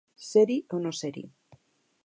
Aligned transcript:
Ser-hi 0.27 0.55
o 0.77 0.79
no 0.85 0.93
ser-hi. 1.01 1.25